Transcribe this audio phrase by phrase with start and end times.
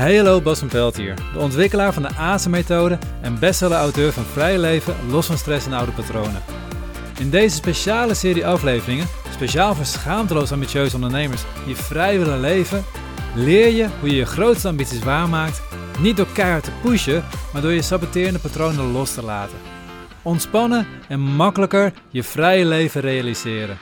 [0.00, 4.94] Hallo, Bas van Pelt hier, de ontwikkelaar van de ASE-methode en bestseller-auteur van Vrij Leven,
[5.10, 6.42] Los van Stress en Oude Patronen.
[7.18, 12.84] In deze speciale serie afleveringen, speciaal voor schaamteloos ambitieuze ondernemers die vrij willen leven,
[13.34, 15.62] leer je hoe je je grootste ambities waarmaakt,
[15.98, 19.58] niet door keihard te pushen, maar door je saboterende patronen los te laten.
[20.22, 23.78] Ontspannen en makkelijker je vrije leven realiseren.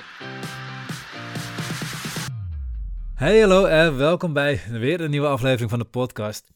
[3.19, 6.50] Hey hallo en welkom bij weer een nieuwe aflevering van de podcast.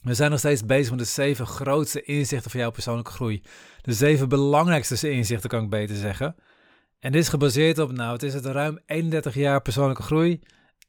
[0.00, 3.42] We zijn nog steeds bezig met de zeven grootste inzichten voor jouw persoonlijke groei.
[3.82, 6.34] De zeven belangrijkste inzichten kan ik beter zeggen.
[6.98, 10.40] En dit is gebaseerd op, nou het is het ruim 31 jaar persoonlijke groei.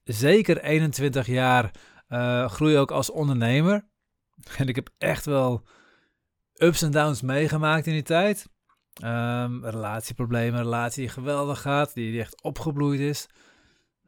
[0.03, 1.71] Zeker 21 jaar
[2.09, 3.85] uh, groei ook als ondernemer.
[4.57, 5.63] En ik heb echt wel
[6.55, 8.47] ups en downs meegemaakt in die tijd.
[9.03, 13.27] Um, relatieproblemen, relatie die geweldig gaat, die, die echt opgebloeid is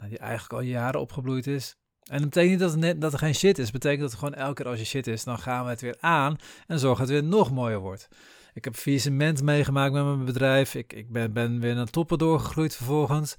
[0.09, 1.76] die eigenlijk al jaren opgebloeid is.
[2.04, 3.63] En dat betekent niet dat, net, dat er geen shit is.
[3.63, 5.98] Het betekent dat gewoon elke keer als je shit is, dan gaan we het weer
[5.99, 8.07] aan en zorgen dat het weer nog mooier wordt.
[8.54, 10.76] Ik heb cement meegemaakt met mijn bedrijf.
[10.76, 13.35] Ik, ik ben, ben weer naar toppen doorgegroeid vervolgens.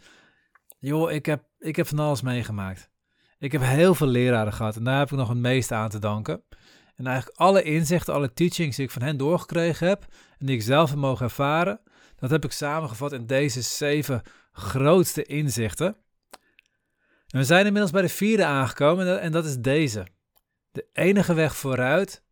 [0.78, 2.91] Joh, ik heb, ik heb van alles meegemaakt.
[3.38, 5.98] Ik heb heel veel leraren gehad en daar heb ik nog het meeste aan te
[5.98, 6.42] danken.
[6.94, 10.06] En eigenlijk alle inzichten, alle teachings die ik van hen doorgekregen heb
[10.38, 11.80] en die ik zelf heb mogen ervaren,
[12.16, 15.96] dat heb ik samengevat in deze zeven grootste inzichten
[17.27, 20.06] we zijn inmiddels bij de vierde aangekomen en dat is deze.
[20.72, 22.22] De enige weg vooruit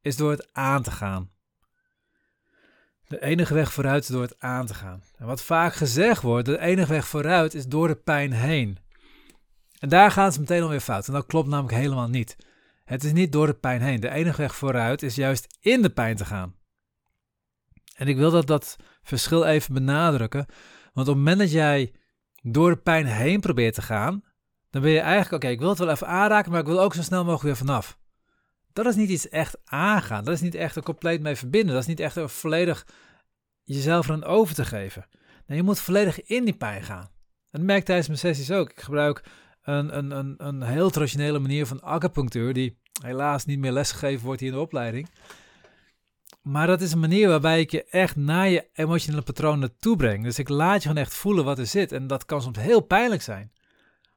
[0.00, 1.30] is door het aan te gaan.
[3.08, 5.02] De enige weg vooruit is door het aan te gaan.
[5.16, 8.78] En wat vaak gezegd wordt, de enige weg vooruit is door de pijn heen.
[9.78, 11.06] En daar gaan ze meteen alweer fout.
[11.06, 12.36] En dat klopt namelijk helemaal niet.
[12.84, 14.00] Het is niet door de pijn heen.
[14.00, 16.54] De enige weg vooruit is juist in de pijn te gaan.
[17.94, 20.46] En ik wil dat, dat verschil even benadrukken.
[20.92, 21.92] Want op het moment dat jij
[22.42, 24.24] door de pijn heen probeert te gaan,
[24.74, 26.94] dan ben je eigenlijk, oké, ik wil het wel even aanraken, maar ik wil ook
[26.94, 27.98] zo snel mogelijk weer vanaf.
[28.72, 30.24] Dat is niet iets echt aangaan.
[30.24, 31.72] Dat is niet echt er compleet mee verbinden.
[31.72, 32.86] Dat is niet echt er volledig
[33.64, 35.06] jezelf aan over te geven.
[35.46, 37.02] Nee, je moet volledig in die pijn gaan.
[37.02, 37.08] En
[37.50, 38.70] dat merk ik tijdens mijn sessies ook.
[38.70, 39.22] Ik gebruik
[39.62, 44.40] een, een, een, een heel traditionele manier van acupunctuur, die helaas niet meer lesgegeven wordt
[44.40, 45.08] hier in de opleiding.
[46.42, 50.24] Maar dat is een manier waarbij ik je echt naar je emotionele patronen toe breng.
[50.24, 51.92] Dus ik laat je gewoon echt voelen wat er zit.
[51.92, 53.52] En dat kan soms heel pijnlijk zijn.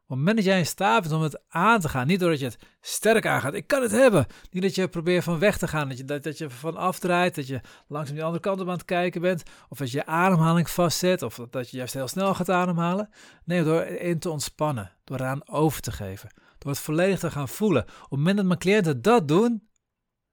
[0.07, 2.39] Op het moment dat jij in staat bent om het aan te gaan, niet doordat
[2.39, 4.25] je het sterk aangaat, ik kan het hebben.
[4.51, 7.35] Niet dat je probeert van weg te gaan, dat je, dat, dat je van afdraait,
[7.35, 10.05] dat je langzaam die andere kant op aan het kijken bent, of dat je je
[10.05, 13.09] ademhaling vastzet, of dat je juist heel snel gaat ademhalen.
[13.43, 17.49] Nee, door in te ontspannen, door eraan over te geven, door het volledig te gaan
[17.49, 17.83] voelen.
[17.83, 19.67] Op het moment dat mijn cliënten dat doen,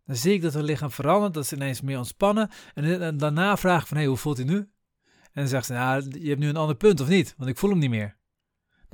[0.05, 2.51] dan zie ik dat hun lichaam verandert, dat ze ineens meer ontspannen.
[2.75, 4.57] En, daarna vraag ik van, hé, hey, hoe voelt hij nu?
[4.57, 4.69] En
[5.33, 7.35] dan zegt ze, nou, je hebt nu een ander punt, of niet?
[7.37, 8.17] Want ik voel hem niet meer.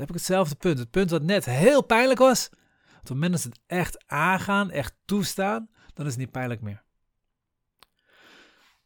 [0.01, 0.79] Heb ik hetzelfde punt.
[0.79, 2.49] Het punt wat net heel pijnlijk was.
[2.95, 6.61] Op het moment dat ze het echt aangaan, echt toestaan, dan is het niet pijnlijk
[6.61, 6.83] meer.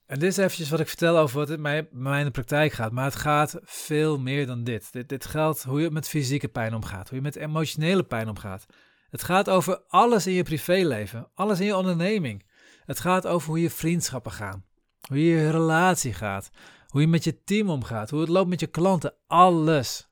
[0.06, 1.78] En dit is eventjes wat ik vertel over wat het bij
[2.18, 2.92] in de praktijk gaat.
[2.92, 4.92] Maar het gaat veel meer dan dit.
[4.92, 5.08] dit.
[5.08, 8.66] Dit geldt hoe je met fysieke pijn omgaat, hoe je met emotionele pijn omgaat.
[9.10, 12.46] Het gaat over alles in je privéleven, alles in je onderneming.
[12.84, 14.64] Het gaat over hoe je vriendschappen gaan,
[15.08, 16.50] hoe je relatie gaat,
[16.86, 20.08] hoe je met je team omgaat, hoe het loopt met je klanten, alles.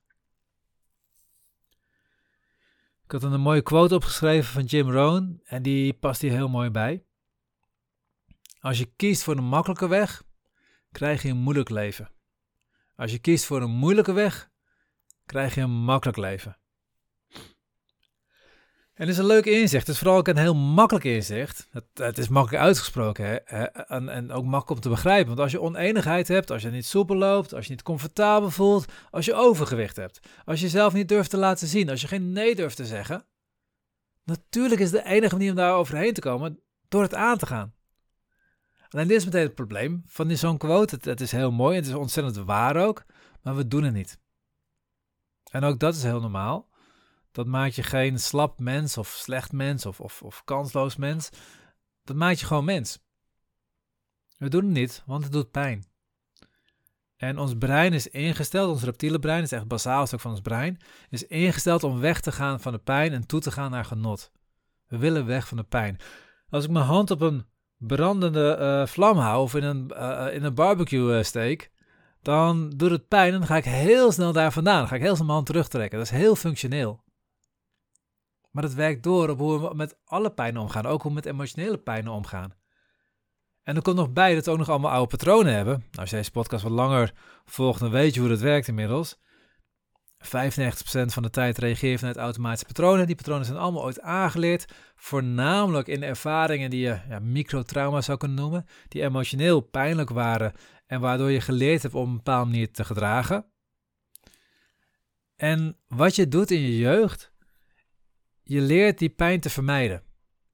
[3.02, 6.69] Ik had een mooie quote opgeschreven van Jim Rohn en die past hier heel mooi
[6.69, 7.05] bij.
[8.59, 10.23] Als je kiest voor een makkelijke weg,
[10.91, 12.11] krijg je een moeilijk leven.
[12.95, 14.49] Als je kiest voor een moeilijke weg,
[15.25, 16.57] krijg je een makkelijk leven.
[18.93, 19.87] En het is een leuk inzicht.
[19.87, 21.67] Het is vooral ook een heel makkelijk inzicht.
[21.71, 23.63] Het, het is makkelijk uitgesproken hè?
[23.65, 25.27] En, en, ook makkelijk om te begrijpen.
[25.27, 28.91] Want als je oneenigheid hebt, als je niet soepel loopt, als je niet comfortabel voelt,
[29.11, 32.31] als je overgewicht hebt, als je jezelf niet durft te laten zien, als je geen
[32.31, 33.25] nee durft te zeggen.
[34.23, 37.73] Natuurlijk is de enige manier om daar overheen te komen door het aan te gaan.
[38.89, 40.95] Alleen dit is meteen het probleem van zo'n quote.
[40.95, 43.03] Het, het is heel mooi, het is ontzettend waar ook,
[43.41, 44.19] maar we doen het niet.
[45.51, 46.71] En ook dat is heel normaal.
[47.33, 51.29] Dat maakt je geen slap mens of slecht mens of, of, of kansloos mens.
[52.03, 52.99] Dat maakt je gewoon mens.
[54.37, 55.85] We doen het niet, want het doet pijn.
[57.17, 60.77] En ons brein is ingesteld, ons reptiele brein is echt basaal stuk van ons brein,
[61.09, 64.31] is ingesteld om weg te gaan van de pijn en toe te gaan naar genot.
[64.87, 65.99] We willen weg van de pijn.
[66.49, 67.45] Als ik mijn hand op een
[67.77, 71.71] brandende uh, vlam hou of in een, uh, in een barbecue uh, steek,
[72.21, 74.79] dan doet het pijn en dan ga ik heel snel daar vandaan.
[74.79, 75.97] Dan ga ik heel snel mijn hand terugtrekken.
[75.97, 77.02] Dat is heel functioneel.
[78.53, 81.25] Maar het werkt door op hoe we met alle pijn omgaan, ook hoe we met
[81.25, 82.53] emotionele pijn omgaan.
[83.63, 85.73] En er komt nog bij dat we ook nog allemaal oude patronen hebben.
[85.73, 87.13] Nou, als je deze podcast wat langer
[87.45, 89.21] volgt, dan weet je hoe dat werkt inmiddels.
[90.17, 93.07] van de tijd reageer vanuit automatische patronen.
[93.07, 98.37] Die patronen zijn allemaal ooit aangeleerd, voornamelijk in ervaringen die je ja, microtrauma zou kunnen
[98.37, 100.53] noemen, die emotioneel pijnlijk waren
[100.85, 103.45] en waardoor je geleerd hebt om een bepaalde manier te gedragen.
[105.35, 107.32] En wat je doet in je jeugd,
[108.43, 110.03] je leert die pijn te vermijden.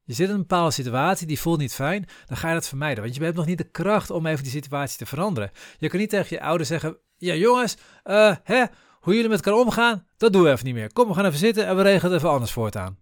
[0.04, 3.04] Je zit in een bepaalde situatie, die voelt niet fijn, dan ga je dat vermijden.
[3.04, 5.52] Want je hebt nog niet de kracht om even die situatie te veranderen.
[5.78, 8.66] Je kan niet tegen je ouders zeggen, ja jongens, uh, hè,
[9.00, 10.94] hoe jullie met elkaar omgaan, dat doen we even niet meer.
[10.94, 12.98] Kom, we gaan even zitten en we regelen het even anders voortaan.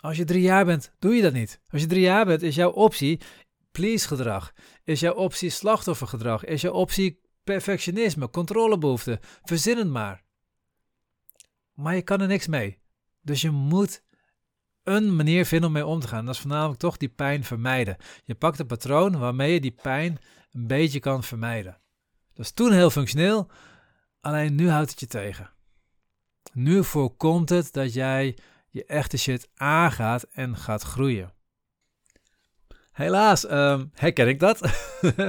[0.00, 1.60] Als je drie jaar bent, doe je dat niet.
[1.68, 3.20] Als je drie jaar bent, is jouw optie
[3.72, 4.52] please gedrag.
[4.84, 6.44] Is jouw optie slachtoffergedrag.
[6.44, 9.20] Is jouw optie perfectionisme, controlebehoefte.
[9.42, 10.24] Verzin het maar.
[11.74, 12.81] Maar je kan er niks mee.
[13.22, 14.02] Dus je moet
[14.82, 16.24] een manier vinden om mee om te gaan.
[16.24, 17.96] Dat is voornamelijk toch die pijn vermijden.
[18.24, 20.18] Je pakt een patroon waarmee je die pijn
[20.52, 21.80] een beetje kan vermijden.
[22.34, 23.50] Dat is toen heel functioneel,
[24.20, 25.50] alleen nu houdt het je tegen.
[26.52, 28.38] Nu voorkomt het dat jij
[28.68, 31.32] je echte shit aangaat en gaat groeien.
[32.92, 34.60] Helaas um, herken ik dat.
[35.02, 35.28] uh,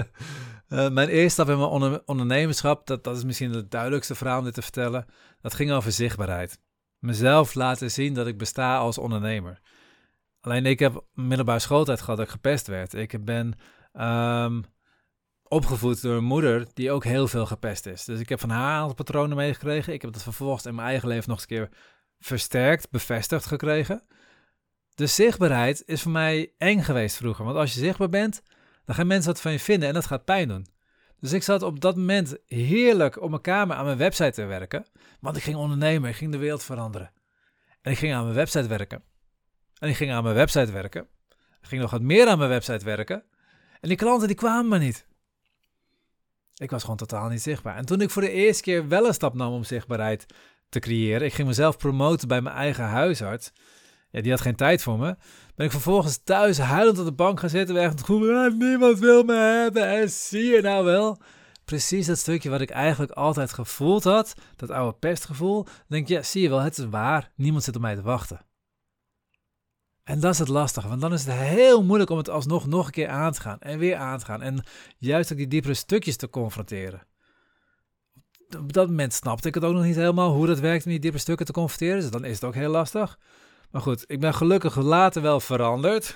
[0.97, 4.53] mijn eerste stap in mijn ondernemerschap, dat, dat is misschien het duidelijkste verhaal om dit
[4.53, 5.05] te vertellen,
[5.41, 6.59] dat ging over zichtbaarheid.
[7.03, 9.59] Mezelf laten zien dat ik besta als ondernemer.
[10.41, 12.93] Alleen ik heb middelbare schooltijd gehad dat ik gepest werd.
[12.93, 13.53] Ik ben
[13.93, 14.63] um,
[15.43, 18.05] opgevoed door een moeder die ook heel veel gepest is.
[18.05, 19.93] Dus ik heb van haar aantal patronen meegekregen.
[19.93, 21.77] Ik heb dat vervolgens in mijn eigen leven nog eens een keer
[22.19, 24.03] versterkt, bevestigd gekregen.
[24.95, 27.45] De zichtbaarheid is voor mij eng geweest vroeger.
[27.45, 28.41] Want als je zichtbaar bent,
[28.85, 30.67] dan gaan mensen wat van je vinden en dat gaat pijn doen.
[31.23, 34.85] Dus ik zat op dat moment heerlijk op mijn kamer aan mijn website te werken.
[35.19, 37.11] Want ik ging ondernemen, ik ging de wereld veranderen.
[37.81, 39.03] En ik ging aan mijn website werken.
[39.77, 41.07] En ik ging aan mijn website werken.
[41.61, 43.23] Ik ging nog wat meer aan mijn website werken.
[43.79, 45.07] En die klanten die kwamen maar niet.
[46.55, 47.75] Ik was gewoon totaal niet zichtbaar.
[47.75, 50.25] En toen ik voor de eerste keer wel een stap nam om zichtbaarheid
[50.69, 51.27] te creëren.
[51.27, 53.51] Ik ging mezelf promoten bij mijn eigen huisarts.
[54.13, 55.15] Ja, die had geen tijd voor me.
[55.55, 57.77] Ben ik vervolgens thuis huilend op de bank gaan zitten.
[57.77, 59.87] Echt goed, ah, niemand wil me hebben.
[59.87, 61.17] En zie je nou wel?
[61.65, 64.33] Precies dat stukje wat ik eigenlijk altijd gevoeld had.
[64.55, 65.63] Dat oude pestgevoel.
[65.63, 67.31] Dan denk je, ja, zie je wel, het is waar.
[67.35, 68.45] Niemand zit op mij te wachten.
[70.03, 72.85] En dat is het lastige, want dan is het heel moeilijk om het alsnog nog
[72.85, 74.41] een keer aan te gaan en weer aan te gaan.
[74.41, 74.63] En
[74.97, 77.07] juist ook die diepere stukjes te confronteren.
[78.57, 80.99] Op dat moment snapte ik het ook nog niet helemaal hoe dat werkt om die
[80.99, 82.01] diepe stukken te confronteren.
[82.01, 83.19] Dus dan is het ook heel lastig.
[83.73, 86.15] Maar goed, ik ben gelukkig later wel veranderd.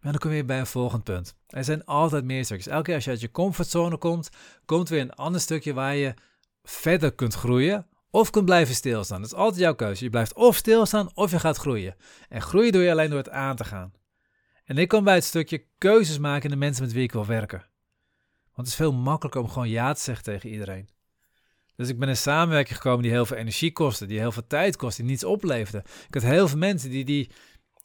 [0.00, 1.36] Maar dan kom je bij een volgend punt.
[1.46, 2.66] Er zijn altijd meer stukjes.
[2.66, 4.30] Elke keer als je uit je comfortzone komt,
[4.64, 6.14] komt weer een ander stukje waar je
[6.62, 9.20] verder kunt groeien of kunt blijven stilstaan.
[9.20, 10.04] Dat is altijd jouw keuze.
[10.04, 11.96] Je blijft of stilstaan of je gaat groeien.
[12.28, 13.92] En groeien doe je alleen door het aan te gaan.
[14.64, 17.26] En ik kom bij het stukje keuzes maken in de mensen met wie ik wil
[17.26, 17.58] werken.
[18.44, 20.88] Want het is veel makkelijker om gewoon ja te zeggen tegen iedereen.
[21.78, 24.76] Dus ik ben in samenwerking gekomen die heel veel energie kostte, die heel veel tijd
[24.76, 25.84] kostte, die niets opleverde.
[26.08, 27.30] Ik had heel veel mensen die, die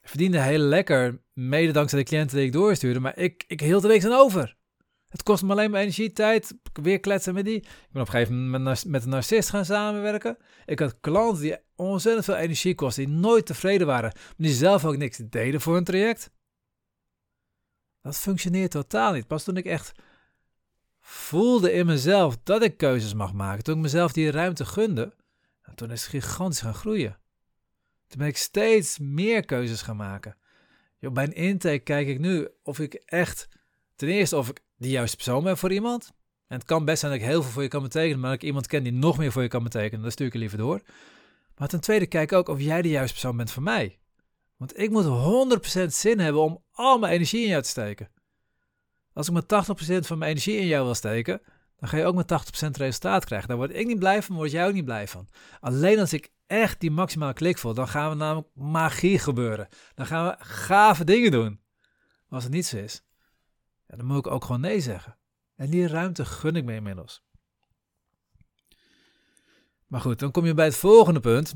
[0.02, 3.90] verdienden heel lekker, mede dankzij de cliënten die ik doorstuurde, maar ik, ik hield er
[3.90, 4.56] niks aan over.
[5.08, 7.56] Het kost me alleen maar energie, tijd, weer kletsen met die.
[7.56, 10.38] Ik ben op een gegeven moment met een narcist gaan samenwerken.
[10.66, 14.86] Ik had klanten die ontzettend veel energie kosten, die nooit tevreden waren, maar die zelf
[14.86, 16.32] ook niks deden voor een traject.
[18.02, 19.28] Dat functioneert totaal niet.
[19.28, 19.92] Pas toen ik echt
[21.06, 25.14] voelde in mezelf dat ik keuzes mag maken, toen ik mezelf die ruimte gunde,
[25.76, 27.18] toen is het gigantisch gaan groeien.
[28.08, 30.38] Toen ben ik steeds meer keuzes gaan maken.
[31.00, 33.50] bij een intake kijk ik nu of ik echt,
[33.96, 36.14] ten eerste of ik de juiste persoon ben voor iemand.
[36.48, 38.42] En het kan best zijn dat ik heel veel voor je kan betekenen, maar dat
[38.42, 40.58] ik iemand ken die nog meer voor je kan betekenen, dan stuur ik je liever
[40.58, 40.82] door.
[41.58, 44.00] Maar ten tweede kijk ik ook of jij de juiste persoon bent voor mij.
[44.58, 45.06] Want ik moet
[45.82, 48.10] 100% zin hebben om al mijn energie in jou te steken.
[49.14, 51.42] Als ik met 80% van mijn energie in jou wil steken,
[51.76, 52.32] dan ga je ook met
[52.66, 53.48] 80% resultaat krijgen.
[53.48, 55.28] Daar word ik niet blij van, word jij ook niet blij van.
[55.60, 59.68] Alleen als ik echt die maximale klik voel, dan gaan we namelijk magie gebeuren.
[59.94, 61.60] Dan gaan we gave dingen doen.
[62.28, 63.04] Maar als het niet zo is,
[63.88, 65.18] ja, dan moet ik ook gewoon nee zeggen.
[65.56, 67.24] En die ruimte gun ik me inmiddels.
[69.88, 71.54] Maar goed, dan kom je bij het volgende punt.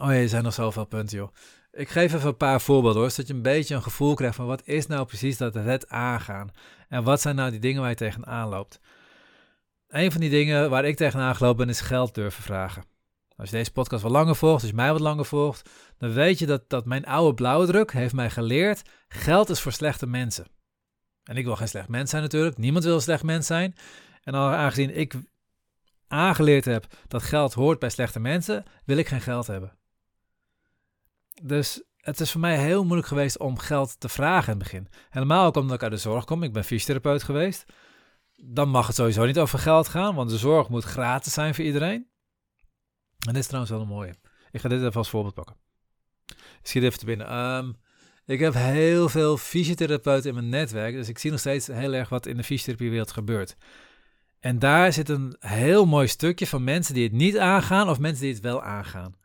[0.00, 1.34] Oh ja, er zijn nog zoveel punten, joh.
[1.78, 4.46] Ik geef even een paar voorbeelden hoor, zodat je een beetje een gevoel krijgt van
[4.46, 6.50] wat is nou precies dat het aangaan.
[6.88, 8.80] En wat zijn nou die dingen waar je tegenaan loopt.
[9.88, 12.84] Een van die dingen waar ik tegenaan gelopen ben is geld durven vragen.
[13.36, 16.38] Als je deze podcast wat langer volgt, als je mij wat langer volgt, dan weet
[16.38, 20.46] je dat, dat mijn oude blauwdruk heeft mij geleerd, geld is voor slechte mensen.
[21.24, 23.74] En ik wil geen slecht mens zijn natuurlijk, niemand wil een slecht mens zijn.
[24.22, 25.14] En aangezien ik
[26.08, 29.77] aangeleerd heb dat geld hoort bij slechte mensen, wil ik geen geld hebben.
[31.42, 34.88] Dus het is voor mij heel moeilijk geweest om geld te vragen in het begin.
[35.10, 36.42] Helemaal ook omdat ik uit de zorg kom.
[36.42, 37.64] Ik ben fysiotherapeut geweest.
[38.36, 41.64] Dan mag het sowieso niet over geld gaan, want de zorg moet gratis zijn voor
[41.64, 42.06] iedereen.
[43.26, 44.14] En dit is trouwens wel een mooie.
[44.50, 45.56] Ik ga dit even als voorbeeld pakken.
[46.26, 47.26] Ik schiet even te binnen.
[47.26, 47.72] Ehm,
[48.26, 52.08] ik heb heel veel fysiotherapeuten in mijn netwerk, dus ik zie nog steeds heel erg
[52.08, 53.56] wat in de fysiotherapiewereld gebeurt.
[54.40, 58.24] En daar zit een heel mooi stukje van mensen die het niet aangaan of mensen
[58.24, 59.17] die het wel aangaan.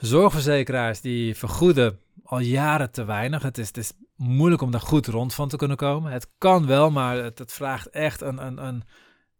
[0.00, 3.42] Zorgverzekeraars die vergoeden al jaren te weinig.
[3.42, 6.12] Het is, het is moeilijk om daar goed rond van te kunnen komen.
[6.12, 8.82] Het kan wel, maar het, het vraagt echt een, een, een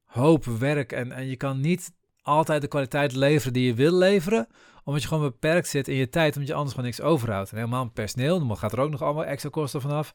[0.04, 0.92] hoop werk.
[0.92, 4.46] En, en je kan niet altijd de kwaliteit leveren die je wil leveren,
[4.84, 7.50] omdat je gewoon beperkt zit in je tijd, omdat je anders gewoon niks overhoudt.
[7.50, 10.14] En helemaal personeel, dan gaat er ook nog allemaal extra kosten vanaf.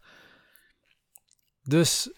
[1.64, 2.12] Dus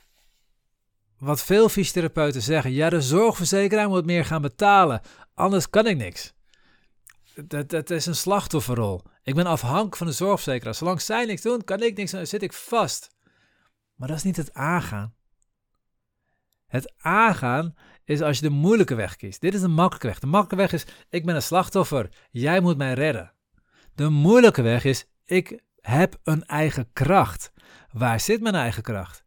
[1.17, 5.01] wat veel fysiotherapeuten zeggen, ja, de zorgverzekeraar moet meer gaan betalen,
[5.33, 6.35] anders kan ik niks.
[7.45, 9.01] Dat, dat is een slachtofferrol.
[9.23, 10.75] Ik ben afhankelijk van de zorgverzekeraar.
[10.75, 13.15] Zolang zij niks doen, kan ik niks, dan zit ik vast.
[13.95, 15.15] Maar dat is niet het aangaan.
[16.67, 19.41] Het aangaan is als je de moeilijke weg kiest.
[19.41, 20.19] Dit is de makkelijke weg.
[20.19, 22.09] De makkelijke weg is, ik ben een slachtoffer.
[22.31, 23.33] Jij moet mij redden.
[23.95, 27.51] De moeilijke weg is, ik heb een eigen kracht.
[27.91, 29.23] Waar zit mijn eigen kracht?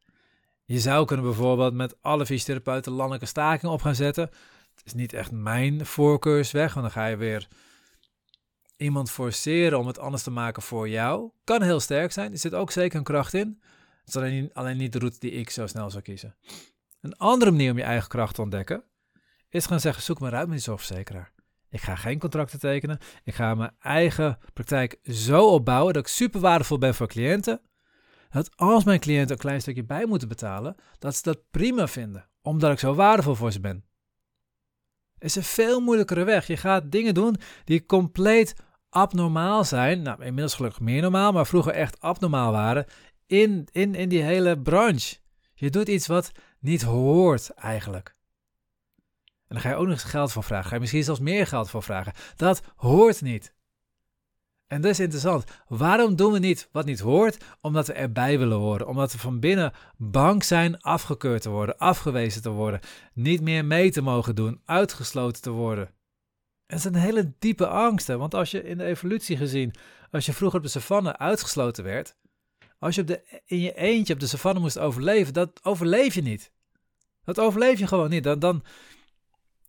[0.65, 4.31] Je zou kunnen bijvoorbeeld met alle fysiotherapeuten landelijke stakingen op gaan zetten.
[4.75, 7.49] Het is niet echt mijn voorkeursweg, want dan ga je weer
[8.81, 11.31] iemand forceren om het anders te maken voor jou.
[11.45, 13.61] Kan heel sterk zijn, er zit ook zeker een kracht in.
[14.05, 16.37] Het is alleen niet, de route die ik zo snel zou kiezen.
[17.01, 18.85] Een andere manier om je eigen kracht te ontdekken
[19.49, 21.33] is gaan zeggen: zoek maar uit met die zorgverzekeraar.
[21.69, 22.99] Ik ga geen contracten tekenen.
[23.25, 27.61] Ik ga mijn eigen praktijk zo opbouwen dat ik super waardevol ben voor cliënten.
[28.31, 32.29] Dat als mijn cliënten een klein stukje bij moeten betalen, dat ze dat prima vinden,
[32.43, 33.85] omdat ik zo waardevol voor ze ben.
[35.19, 36.47] Is een veel moeilijkere weg.
[36.47, 38.55] Je gaat dingen doen die compleet
[38.91, 40.03] abnormaal zijn.
[40.03, 42.87] Nou, inmiddels gelukkig meer normaal, maar vroeger echt abnormaal waren
[43.27, 45.17] in, in, in die hele branche.
[45.55, 48.17] Je doet iets wat niet hoort eigenlijk.
[49.25, 50.69] En dan ga je ook nog geld voor vragen.
[50.69, 52.13] Ga je misschien zelfs meer geld voor vragen.
[52.37, 53.55] Dat hoort niet.
[54.67, 55.45] En dat is interessant.
[55.69, 57.45] Waarom doen we niet wat niet hoort?
[57.61, 58.87] Omdat we erbij willen horen.
[58.87, 62.81] Omdat we van binnen bang zijn afgekeurd te worden, afgewezen te worden,
[63.13, 65.91] niet meer mee te mogen doen, uitgesloten te worden.
[66.71, 68.19] Dat zijn hele diepe angsten.
[68.19, 69.75] Want als je in de evolutie gezien,
[70.11, 72.17] als je vroeger op de savanne uitgesloten werd,
[72.79, 76.23] als je op de, in je eentje op de savanne moest overleven, dat overleef je
[76.23, 76.53] niet.
[77.25, 78.25] Dat overleef je gewoon niet.
[78.25, 78.65] Dan, dan,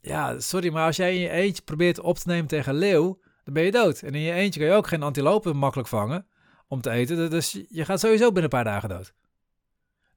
[0.01, 3.53] ja, sorry, maar als jij in je eentje probeert op te nemen tegen leeuw, dan
[3.53, 4.01] ben je dood.
[4.01, 6.27] En in je eentje kan je ook geen antilopen makkelijk vangen
[6.67, 7.29] om te eten.
[7.29, 9.13] Dus je gaat sowieso binnen een paar dagen dood.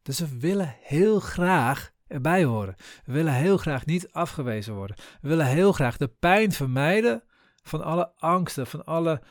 [0.02, 2.75] Dus we willen heel graag erbij horen.
[3.04, 4.97] We willen heel graag niet afgewezen worden.
[5.21, 7.23] We willen heel graag de pijn vermijden
[7.62, 9.23] van alle angsten, van alle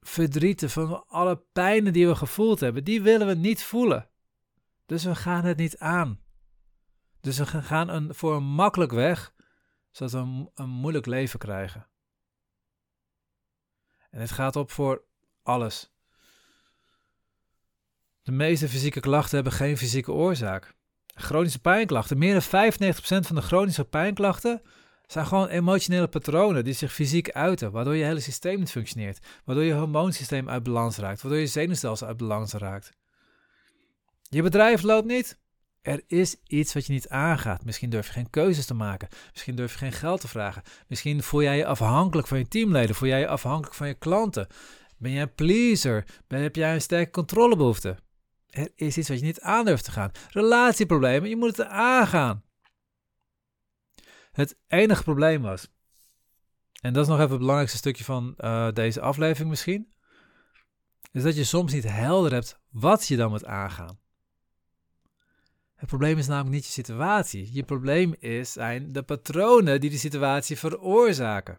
[0.00, 4.08] verdrieten, van alle pijnen die we gevoeld hebben, die willen we niet voelen.
[4.86, 6.20] Dus we gaan het niet aan.
[7.20, 9.34] Dus we gaan een, voor een makkelijk weg,
[9.90, 11.88] zodat we een, een moeilijk leven krijgen.
[14.10, 15.04] En het gaat op voor
[15.42, 15.92] alles.
[18.22, 20.74] De meeste fysieke klachten hebben geen fysieke oorzaak.
[21.14, 24.62] Chronische pijnklachten, meer dan 95% van de chronische pijnklachten
[25.06, 29.64] zijn gewoon emotionele patronen die zich fysiek uiten, waardoor je hele systeem niet functioneert, waardoor
[29.64, 32.92] je hormoonsysteem uit balans raakt, waardoor je zenuwstelsel uit balans raakt.
[34.22, 35.38] Je bedrijf loopt niet.
[35.82, 37.64] Er is iets wat je niet aangaat.
[37.64, 39.08] Misschien durf je geen keuzes te maken.
[39.32, 40.62] Misschien durf je geen geld te vragen.
[40.86, 42.94] Misschien voel jij je afhankelijk van je teamleden.
[42.94, 44.46] Voel jij je afhankelijk van je klanten.
[44.98, 46.04] Ben jij een pleaser?
[46.26, 47.96] Ben, heb jij een sterke controlebehoefte?
[48.54, 50.10] Er is iets wat je niet aan durft te gaan.
[50.30, 52.44] Relatieproblemen, je moet het aangaan.
[54.32, 55.68] Het enige probleem was,
[56.80, 59.92] en dat is nog even het belangrijkste stukje van uh, deze aflevering misschien,
[61.12, 63.98] is dat je soms niet helder hebt wat je dan moet aangaan.
[65.74, 67.48] Het probleem is namelijk niet je situatie.
[67.52, 71.58] Je probleem is, zijn de patronen die die situatie veroorzaken.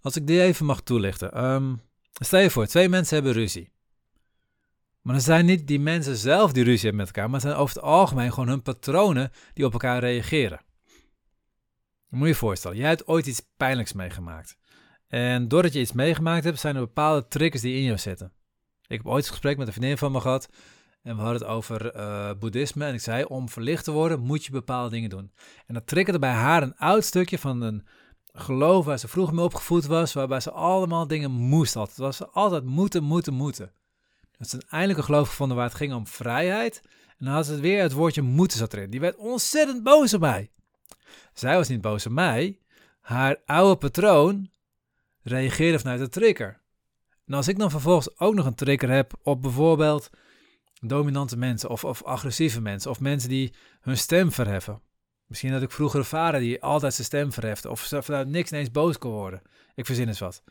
[0.00, 1.44] Als ik die even mag toelichten.
[1.44, 1.80] Um,
[2.12, 3.72] stel je voor, twee mensen hebben ruzie.
[5.08, 7.60] Maar dan zijn niet die mensen zelf die ruzie hebben met elkaar, maar het zijn
[7.60, 10.60] over het algemeen gewoon hun patronen die op elkaar reageren.
[12.08, 14.56] moet je je voorstellen, jij hebt ooit iets pijnlijks meegemaakt.
[15.06, 18.32] En doordat je iets meegemaakt hebt, zijn er bepaalde triggers die in jou zitten.
[18.86, 20.48] Ik heb ooit een gesprek met een vriendin van me gehad.
[21.02, 22.84] En we hadden het over uh, boeddhisme.
[22.84, 25.32] En ik zei, om verlicht te worden, moet je bepaalde dingen doen.
[25.66, 27.86] En dat triggerde bij haar een oud stukje van een
[28.32, 30.12] geloof waar ze vroeger mee opgevoed was.
[30.12, 31.98] Waarbij ze allemaal dingen moest altijd.
[31.98, 33.72] Was altijd moeten, moeten, moeten.
[34.38, 36.80] Dat ze eindelijk een geloof gevonden waar het ging om vrijheid.
[37.18, 38.90] En dan had ze weer het woordje moeten zat erin.
[38.90, 40.50] Die werd ontzettend boos op mij.
[41.32, 42.58] Zij was niet boos op mij.
[43.00, 44.50] Haar oude patroon
[45.22, 46.60] reageerde vanuit de trigger.
[47.26, 50.10] En als ik dan vervolgens ook nog een trigger heb op bijvoorbeeld
[50.80, 54.82] dominante mensen of, of agressieve mensen of mensen die hun stem verheffen.
[55.26, 58.70] Misschien had ik vroeger een vader die altijd zijn stem verheft of vanuit niks ineens
[58.70, 59.42] boos kon worden.
[59.74, 60.42] Ik verzin eens wat.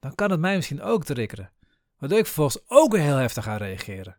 [0.00, 1.50] Dan kan het mij misschien ook triggeren.
[2.04, 4.16] Waardoor ik vervolgens ook heel heftig ga reageren.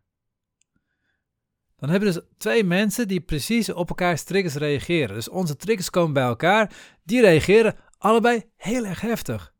[1.76, 5.14] Dan hebben we dus twee mensen die precies op elkaars triggers reageren.
[5.14, 6.72] Dus onze triggers komen bij elkaar,
[7.04, 9.54] die reageren allebei heel erg heftig.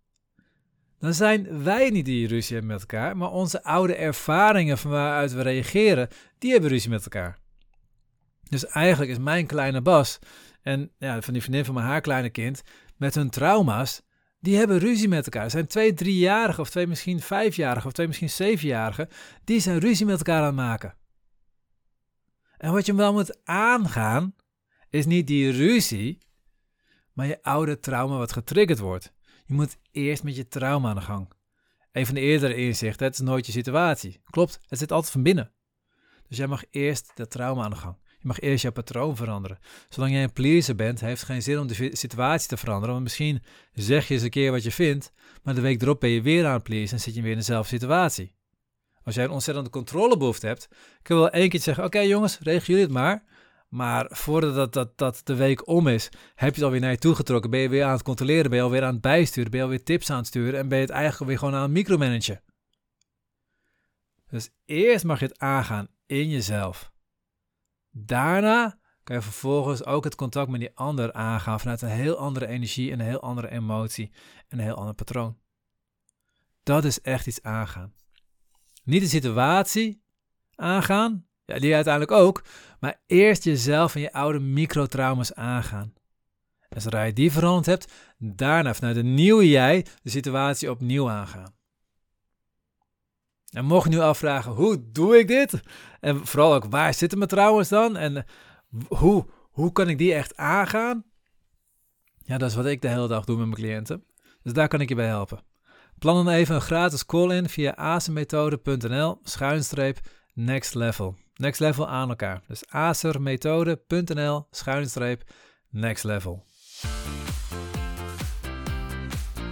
[0.99, 5.33] Dan zijn wij niet die ruzie hebben met elkaar, maar onze oude ervaringen van waaruit
[5.33, 7.39] we reageren, die hebben ruzie met elkaar.
[8.49, 10.19] Dus eigenlijk is mijn kleine Bas
[10.63, 12.63] en ja, van die vriendin van mijn haar kleine kind
[12.97, 14.03] met hun trauma's,
[14.47, 15.45] die hebben ruzie met elkaar.
[15.45, 19.09] Er zijn twee driejarigen of twee misschien vijfjarigen of twee misschien zevenjarigen,
[19.45, 20.95] die zijn ruzie met elkaar aan het maken.
[22.57, 24.35] En wat je wel moet aangaan,
[24.91, 26.19] is niet die ruzie,
[27.13, 29.13] maar je oude trauma wat getriggerd wordt.
[29.45, 31.33] Je moet eerst met je trauma aan de gang.
[31.93, 34.21] Een van de eerdere inzichten, het is nooit je situatie.
[34.31, 35.53] Klopt, het zit altijd van binnen.
[36.29, 37.97] Dus jij mag eerst dat trauma aan de gang.
[38.27, 39.59] Je mag eerst jouw patroon veranderen.
[39.89, 42.91] Zolang jij een pleaser bent, heeft het geen zin om de situatie te veranderen.
[42.91, 43.43] Want misschien
[43.73, 46.47] zeg je eens een keer wat je vindt, maar de week erop ben je weer
[46.47, 48.35] aan het pleasen en zit je weer in dezelfde situatie.
[49.05, 50.69] Als jij een ontzettende controlebehoefte hebt,
[51.03, 53.25] kun je wel één keer zeggen: Oké jongens, regel jullie het maar.
[53.69, 56.99] Maar voordat dat, dat, dat de week om is, heb je het alweer naar je
[56.99, 57.51] toe getrokken.
[57.51, 59.85] Ben je weer aan het controleren, ben je alweer aan het bijsturen, ben je alweer
[59.85, 62.43] tips aan het sturen en ben je het eigenlijk weer gewoon aan het micromanagen.
[64.31, 66.95] Dus eerst mag je het aangaan in jezelf.
[67.99, 72.47] Daarna kan je vervolgens ook het contact met die ander aangaan vanuit een heel andere
[72.47, 74.13] energie, en een heel andere emotie
[74.49, 75.39] en een heel ander patroon.
[76.63, 77.95] Dat is echt iets aangaan.
[78.85, 80.03] Niet de situatie
[80.55, 82.45] aangaan, ja, die uiteindelijk ook,
[82.81, 85.95] maar eerst jezelf en je oude microtrauma's aangaan.
[86.69, 91.56] En zodra je die veranderd hebt, daarna vanuit een nieuwe jij de situatie opnieuw aangaan.
[93.57, 95.61] En mocht je nu afvragen, hoe doe ik dit?
[96.01, 97.97] En vooral ook, waar zitten mijn trauma's dan?
[97.97, 98.25] En
[98.89, 101.05] hoe, hoe kan ik die echt aangaan?
[102.25, 104.05] Ja, dat is wat ik de hele dag doe met mijn cliënten.
[104.43, 105.41] Dus daar kan ik je bij helpen.
[105.99, 109.99] Plan dan even een gratis call in via azenmethode.nl schuinstreep
[110.35, 111.15] next level.
[111.35, 112.43] Next level aan elkaar.
[112.49, 115.23] Dus acermethode.nl schuinstreep
[115.71, 116.45] next level.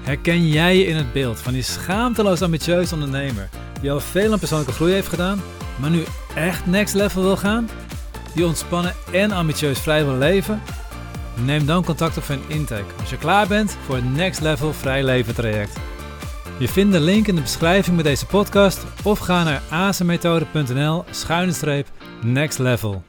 [0.02, 4.38] Herken jij je in het beeld van die schaamteloos ambitieuze ondernemer die al veel aan
[4.38, 5.42] persoonlijke groei heeft gedaan,
[5.80, 7.68] maar nu echt next level wil gaan?
[8.34, 10.62] Die ontspannen en ambitieus vrij wil leven?
[11.44, 15.04] Neem dan contact op een intake als je klaar bent voor het Next Level Vrij
[15.04, 15.76] Leven traject.
[16.58, 21.52] Je vindt de link in de beschrijving bij deze podcast of ga naar azenmethode.nl schuine
[21.52, 21.88] streep
[22.22, 23.02] next level.